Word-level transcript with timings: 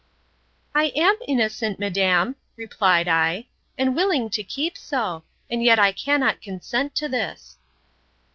I 0.73 0.85
am 0.95 1.15
innocent, 1.27 1.77
madam, 1.77 2.35
replied 2.55 3.07
I, 3.07 3.45
and 3.77 3.95
willing 3.95 4.31
to 4.31 4.43
keep 4.43 4.75
so; 4.75 5.21
and 5.47 5.61
yet 5.63 5.77
I 5.77 5.91
cannot 5.91 6.41
consent 6.41 6.95
to 6.95 7.07
this. 7.07 7.59